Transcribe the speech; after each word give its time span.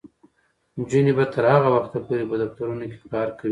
نجونې 0.77 1.13
به 1.17 1.25
تر 1.33 1.43
هغه 1.53 1.69
وخته 1.75 1.97
پورې 2.05 2.23
په 2.29 2.35
دفترونو 2.41 2.85
کې 2.91 2.97
کار 3.13 3.27
کوي. 3.37 3.49